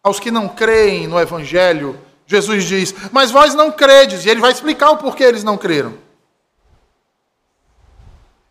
[0.03, 4.25] Aos que não creem no Evangelho, Jesus diz: Mas vós não credes.
[4.25, 5.97] E ele vai explicar o porquê eles não creram.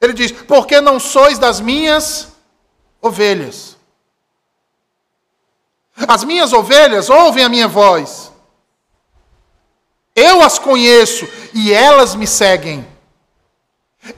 [0.01, 2.33] Ele diz: Porque não sois das minhas
[3.01, 3.77] ovelhas.
[6.09, 8.34] As minhas ovelhas ouvem a minha voz.
[10.25, 12.87] Eu as conheço e elas me seguem.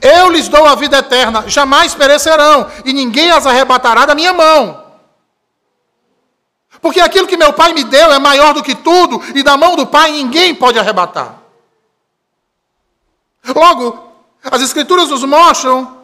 [0.01, 4.85] Eu lhes dou a vida eterna, jamais perecerão, e ninguém as arrebatará da minha mão.
[6.81, 9.75] Porque aquilo que meu Pai me deu é maior do que tudo, e da mão
[9.75, 11.41] do Pai ninguém pode arrebatar.
[13.55, 14.11] Logo,
[14.43, 15.97] as Escrituras nos mostram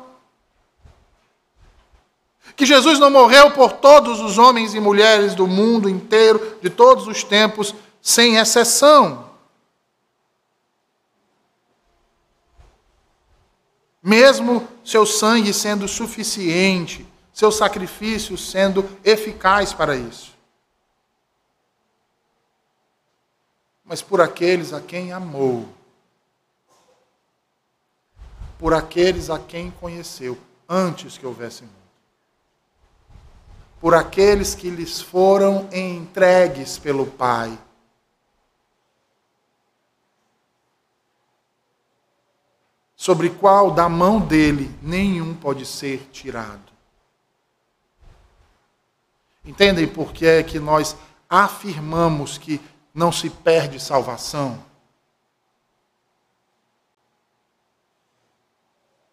[2.55, 7.07] que Jesus não morreu por todos os homens e mulheres do mundo inteiro, de todos
[7.07, 9.32] os tempos, sem exceção.
[14.03, 20.33] Mesmo seu sangue sendo suficiente, seu sacrifício sendo eficaz para isso.
[23.85, 25.69] Mas por aqueles a quem amou,
[28.59, 30.37] por aqueles a quem conheceu
[30.67, 31.73] antes que houvesse mundo,
[33.79, 37.57] por aqueles que lhes foram entregues pelo Pai
[43.03, 46.71] sobre qual da mão dele nenhum pode ser tirado.
[49.43, 50.95] Entendem por que é que nós
[51.29, 52.61] afirmamos que
[52.93, 54.63] não se perde salvação?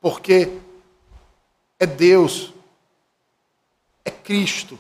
[0.01, 0.57] Porque
[1.77, 2.55] é Deus,
[4.05, 4.79] é Cristo,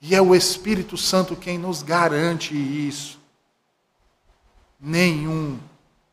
[0.00, 3.20] e é o Espírito Santo quem nos garante isso.
[4.80, 5.60] Nenhum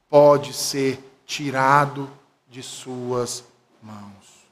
[0.08, 2.10] pode ser tirado
[2.50, 3.44] de suas
[3.84, 4.48] mãos.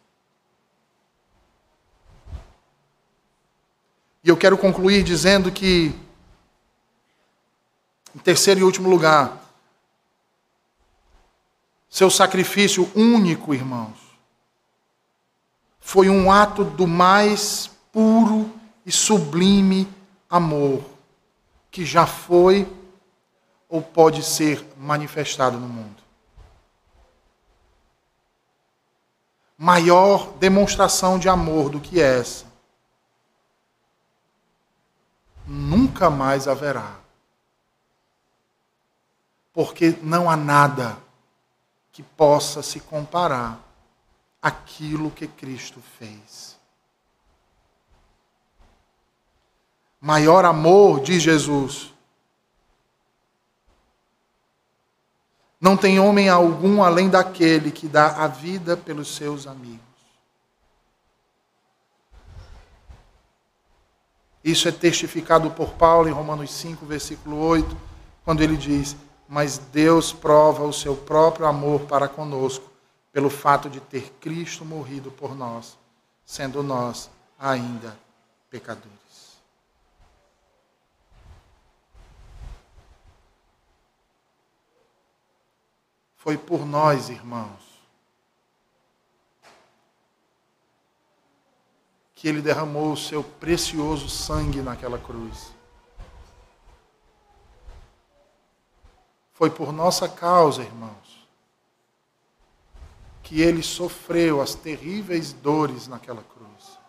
[4.21, 5.95] E eu quero concluir dizendo que,
[8.13, 9.41] em terceiro e último lugar,
[11.89, 13.97] seu sacrifício único, irmãos,
[15.79, 18.51] foi um ato do mais puro
[18.85, 19.87] e sublime
[20.29, 20.83] amor
[21.71, 22.67] que já foi
[23.69, 26.04] ou pode ser manifestado no mundo.
[29.57, 32.45] Maior demonstração de amor do que essa
[35.47, 36.99] nunca mais haverá.
[39.53, 40.97] Porque não há nada
[41.91, 43.59] que possa se comparar
[44.41, 46.59] àquilo que Cristo fez.
[50.01, 51.93] Maior amor, diz Jesus,
[55.65, 59.79] Não tem homem algum além daquele que dá a vida pelos seus amigos.
[64.43, 67.75] Isso é testificado por Paulo em Romanos 5, versículo 8,
[68.23, 68.95] quando ele diz:
[69.27, 72.71] Mas Deus prova o seu próprio amor para conosco,
[73.11, 75.75] pelo fato de ter Cristo morrido por nós,
[76.23, 77.09] sendo nós
[77.39, 77.97] ainda
[78.51, 79.04] pecadores.
[86.25, 87.61] Foi por nós, irmãos,
[92.15, 95.53] que ele derramou o seu precioso sangue naquela cruz.
[99.33, 101.27] Foi por nossa causa, irmãos,
[103.21, 106.79] que ele sofreu as terríveis dores naquela cruz.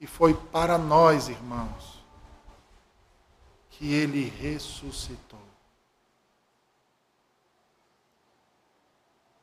[0.00, 2.02] E foi para nós, irmãos,
[3.70, 5.41] que ele ressuscitou.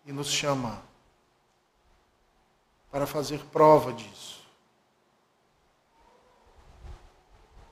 [0.09, 0.81] E nos chama
[2.89, 4.43] para fazer prova disso.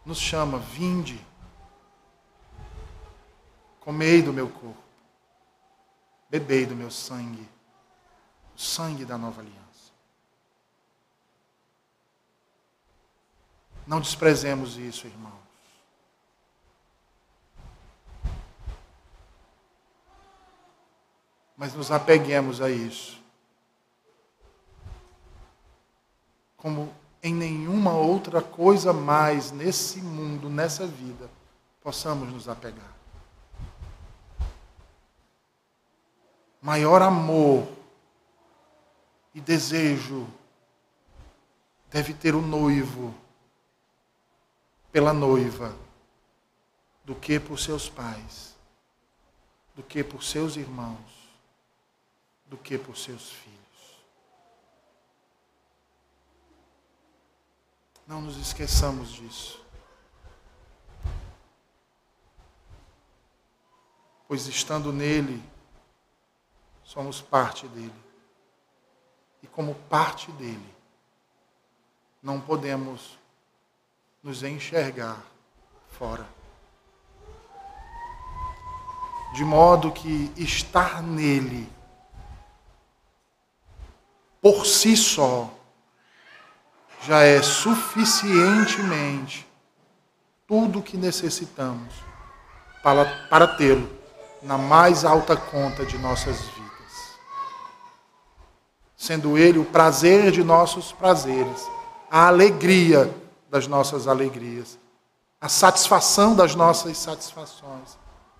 [0.05, 1.19] Nos chama, vinde,
[3.79, 4.77] comei do meu corpo,
[6.29, 7.49] bebei do meu sangue,
[8.55, 9.91] o sangue da nova aliança.
[13.87, 15.46] Não desprezemos isso, irmãos.
[21.57, 23.17] Mas nos apeguemos a isso.
[26.57, 31.29] como em nenhuma outra coisa mais nesse mundo, nessa vida,
[31.81, 32.93] possamos nos apegar.
[36.61, 37.67] Maior amor
[39.33, 40.27] e desejo
[41.89, 43.13] deve ter o noivo
[44.91, 45.73] pela noiva
[47.05, 48.55] do que por seus pais,
[49.75, 51.16] do que por seus irmãos,
[52.47, 53.57] do que por seus filhos.
[58.05, 59.61] Não nos esqueçamos disso.
[64.27, 65.43] Pois estando nele,
[66.83, 68.07] somos parte dele.
[69.43, 70.75] E como parte dele,
[72.23, 73.17] não podemos
[74.23, 75.21] nos enxergar
[75.89, 76.27] fora.
[79.33, 81.69] De modo que estar nele,
[84.47, 85.49] por si só,
[87.01, 89.45] já é suficientemente
[90.47, 91.93] tudo o que necessitamos
[92.81, 93.89] para, para tê-lo
[94.41, 97.17] na mais alta conta de nossas vidas.
[98.95, 101.69] Sendo Ele o prazer de nossos prazeres,
[102.09, 103.13] a alegria
[103.49, 104.79] das nossas alegrias,
[105.41, 107.99] a satisfação das nossas satisfações,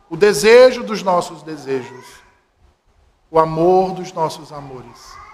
[0.09, 2.05] o desejo dos nossos desejos,
[3.29, 5.26] o amor dos nossos amores,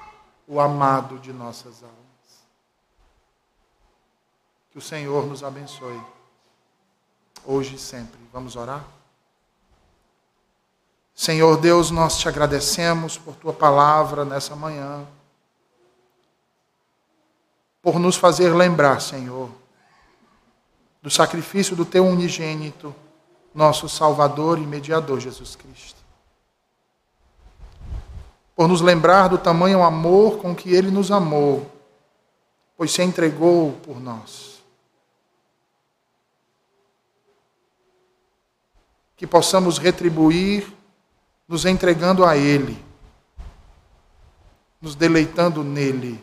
[0.48, 1.98] o amado de nossas almas.
[4.72, 6.02] Que o Senhor nos abençoe,
[7.46, 8.20] hoje e sempre.
[8.32, 8.84] Vamos orar?
[11.16, 15.06] Senhor Deus, nós te agradecemos por tua palavra nessa manhã,
[17.82, 19.50] por nos fazer lembrar, Senhor,
[21.02, 22.96] do sacrifício do teu unigênito,
[23.54, 26.03] nosso Salvador e mediador Jesus Cristo.
[28.56, 31.70] Por nos lembrar do tamanho amor com que ele nos amou,
[32.78, 34.54] pois se entregou por nós.
[39.24, 40.68] que possamos retribuir
[41.47, 42.78] nos entregando a Ele,
[44.82, 46.22] nos deleitando nele,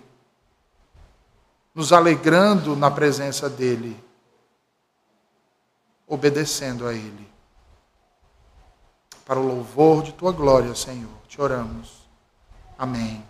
[1.75, 3.97] nos alegrando na presença dEle,
[6.07, 7.27] obedecendo a Ele.
[9.25, 12.00] Para o louvor de tua glória, Senhor, te oramos.
[12.81, 13.30] Amém.